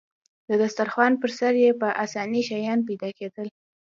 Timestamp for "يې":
1.63-1.71